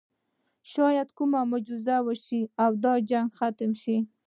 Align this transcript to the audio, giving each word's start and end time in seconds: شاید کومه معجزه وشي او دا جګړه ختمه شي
شاید 0.71 1.07
کومه 1.17 1.41
معجزه 1.51 1.95
وشي 2.07 2.41
او 2.63 2.71
دا 2.83 2.93
جګړه 3.09 3.33
ختمه 3.37 3.77
شي 3.81 3.97